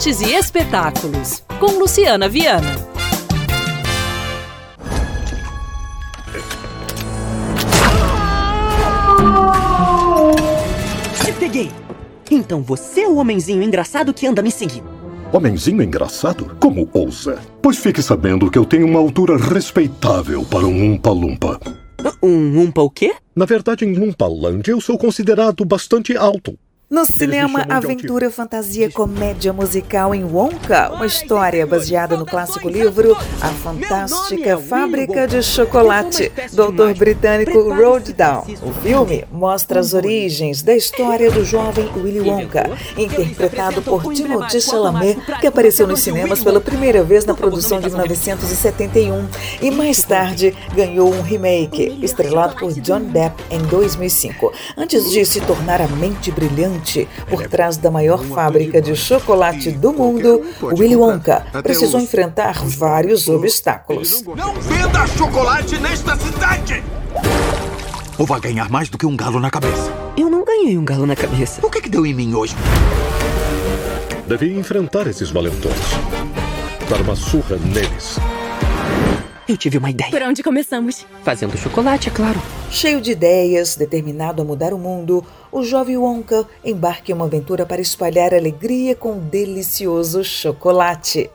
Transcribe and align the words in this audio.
artes 0.00 0.22
e 0.22 0.32
espetáculos, 0.32 1.44
com 1.58 1.78
Luciana 1.78 2.26
Viana. 2.26 2.74
Te 11.22 11.32
peguei! 11.38 11.70
Então 12.30 12.62
você 12.62 13.02
é 13.02 13.08
o 13.08 13.16
homenzinho 13.16 13.62
engraçado 13.62 14.14
que 14.14 14.26
anda 14.26 14.40
me 14.40 14.50
seguindo. 14.50 14.88
Homenzinho 15.30 15.82
engraçado? 15.82 16.56
Como 16.58 16.88
ousa? 16.94 17.38
Pois 17.60 17.76
fique 17.76 18.02
sabendo 18.02 18.50
que 18.50 18.58
eu 18.58 18.64
tenho 18.64 18.86
uma 18.86 19.00
altura 19.00 19.36
respeitável 19.36 20.46
para 20.46 20.66
um 20.66 20.92
umpa-lumpa. 20.94 21.60
Um 22.22 22.58
umpa 22.58 22.80
o 22.80 22.88
quê? 22.88 23.14
Na 23.36 23.44
verdade, 23.44 23.84
em 23.84 23.92
Lumpalândia 23.92 24.72
eu 24.72 24.80
sou 24.80 24.96
considerado 24.96 25.62
bastante 25.62 26.16
alto. 26.16 26.58
No 26.90 27.06
cinema, 27.06 27.64
aventura, 27.68 28.32
fantasia, 28.32 28.90
comédia 28.90 29.52
musical 29.52 30.12
em 30.12 30.24
Wonka, 30.24 30.92
uma 30.92 31.06
história 31.06 31.64
baseada 31.64 32.16
no 32.16 32.26
clássico 32.26 32.68
livro 32.68 33.16
A 33.40 33.46
Fantástica 33.46 34.58
Fábrica 34.58 35.24
de 35.24 35.40
Chocolate, 35.40 36.32
do 36.52 36.64
autor 36.64 36.92
britânico 36.94 37.72
Roald 37.72 38.12
Dahl. 38.12 38.44
O 38.64 38.72
filme 38.72 39.24
mostra 39.30 39.78
as 39.78 39.94
origens 39.94 40.62
da 40.62 40.74
história 40.74 41.30
do 41.30 41.44
jovem 41.44 41.88
Willy 41.94 42.28
Wonka, 42.28 42.68
interpretado 42.96 43.82
por 43.82 44.12
Timothée 44.12 44.60
Chalamet, 44.60 45.20
que 45.40 45.46
apareceu 45.46 45.86
nos 45.86 46.00
cinemas 46.00 46.42
pela 46.42 46.60
primeira 46.60 47.04
vez 47.04 47.24
na 47.24 47.34
produção 47.34 47.78
de 47.78 47.88
1971 47.88 49.28
e 49.62 49.70
mais 49.70 50.02
tarde 50.02 50.56
ganhou 50.74 51.14
um 51.14 51.22
remake, 51.22 52.00
estrelado 52.02 52.56
por 52.56 52.72
John 52.72 53.02
Depp 53.02 53.44
em 53.48 53.60
2005. 53.60 54.52
Antes 54.76 55.08
de 55.08 55.24
se 55.24 55.40
tornar 55.42 55.80
a 55.80 55.86
mente 55.86 56.32
brilhante 56.32 56.79
por 57.28 57.46
trás 57.46 57.76
da 57.76 57.90
maior 57.90 58.24
fábrica 58.24 58.80
de 58.80 58.94
chocolate 58.96 59.70
do 59.70 59.92
mundo, 59.92 60.42
Willy 60.62 60.96
Wonka 60.96 61.44
precisou 61.62 62.00
enfrentar 62.00 62.64
vários 62.64 63.28
obstáculos. 63.28 64.22
Não 64.36 64.54
venda 64.54 65.06
chocolate 65.06 65.78
nesta 65.78 66.16
cidade! 66.16 66.82
Ou 68.18 68.26
vai 68.26 68.40
ganhar 68.40 68.68
mais 68.68 68.88
do 68.88 68.98
que 68.98 69.06
um 69.06 69.16
galo 69.16 69.40
na 69.40 69.50
cabeça? 69.50 69.90
Eu 70.16 70.28
não 70.28 70.44
ganhei 70.44 70.76
um 70.76 70.84
galo 70.84 71.06
na 71.06 71.16
cabeça. 71.16 71.64
O 71.64 71.70
que, 71.70 71.80
que 71.80 71.88
deu 71.88 72.04
em 72.04 72.12
mim 72.12 72.34
hoje? 72.34 72.54
Devia 74.26 74.58
enfrentar 74.58 75.06
esses 75.06 75.30
valentões. 75.30 75.74
Dar 76.88 77.00
uma 77.00 77.16
surra 77.16 77.56
neles. 77.56 78.18
Eu 79.50 79.56
tive 79.56 79.78
uma 79.78 79.90
ideia. 79.90 80.12
Por 80.12 80.22
onde 80.22 80.44
começamos? 80.44 81.04
Fazendo 81.24 81.58
chocolate, 81.58 82.08
é 82.08 82.12
claro. 82.12 82.40
Cheio 82.70 83.00
de 83.00 83.10
ideias, 83.10 83.74
determinado 83.74 84.40
a 84.40 84.44
mudar 84.44 84.72
o 84.72 84.78
mundo, 84.78 85.26
o 85.50 85.64
jovem 85.64 85.96
Wonka 85.96 86.46
embarca 86.64 87.10
em 87.10 87.14
uma 87.16 87.24
aventura 87.24 87.66
para 87.66 87.80
espalhar 87.80 88.32
alegria 88.32 88.94
com 88.94 89.14
um 89.14 89.28
delicioso 89.28 90.22
chocolate. 90.22 91.28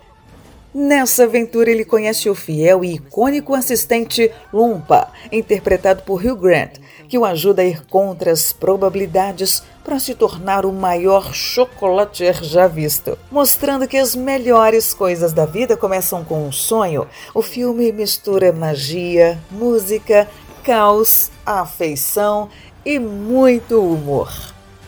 Nessa 0.73 1.25
aventura, 1.25 1.69
ele 1.69 1.83
conhece 1.83 2.29
o 2.29 2.35
fiel 2.35 2.85
e 2.85 2.93
icônico 2.93 3.53
assistente 3.53 4.31
Lumpa, 4.53 5.11
interpretado 5.29 6.03
por 6.03 6.25
Hugh 6.25 6.37
Grant, 6.37 6.79
que 7.07 7.17
o 7.17 7.25
ajuda 7.25 7.61
a 7.61 7.65
ir 7.65 7.85
contra 7.85 8.31
as 8.31 8.51
probabilidades 8.51 9.63
para 9.83 9.99
se 9.99 10.15
tornar 10.15 10.65
o 10.65 10.73
maior 10.73 11.33
chocolatier 11.33 12.43
já 12.43 12.67
visto. 12.67 13.17
Mostrando 13.31 13.87
que 13.87 13.97
as 13.97 14.15
melhores 14.15 14.93
coisas 14.93 15.31
da 15.31 15.45
vida 15.45 15.77
começam 15.77 16.23
com 16.23 16.47
um 16.47 16.51
sonho, 16.51 17.07
o 17.33 17.41
filme 17.41 17.91
mistura 17.91 18.51
magia, 18.51 19.39
música, 19.51 20.27
caos, 20.63 21.29
afeição 21.45 22.49
e 22.83 22.97
muito 22.97 23.79
humor. 23.79 24.31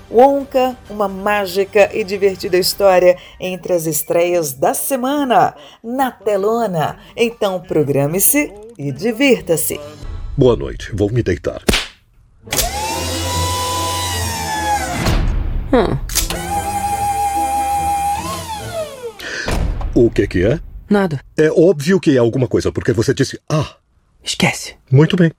Wonka, 0.09 0.77
uma 0.89 1.07
mágica 1.07 1.89
e 1.93 2.03
divertida 2.03 2.57
história 2.57 3.17
entre 3.39 3.73
as 3.73 3.85
estreias 3.85 4.53
da 4.53 4.73
semana 4.73 5.53
na 5.83 6.11
telona. 6.11 6.97
Então 7.15 7.59
programe-se 7.59 8.53
e 8.77 8.91
divirta-se. 8.91 9.79
Boa 10.35 10.55
noite, 10.55 10.95
vou 10.95 11.11
me 11.11 11.21
deitar. 11.21 11.61
Hum. 15.73 15.97
O 19.93 20.09
que 20.09 20.27
que 20.27 20.45
é? 20.45 20.59
Nada. 20.89 21.19
É 21.35 21.51
óbvio 21.51 21.99
que 21.99 22.15
é 22.15 22.19
alguma 22.19 22.47
coisa, 22.47 22.71
porque 22.71 22.93
você 22.93 23.13
disse 23.13 23.39
ah. 23.49 23.75
Esquece. 24.23 24.75
Muito 24.91 25.15
bem. 25.15 25.31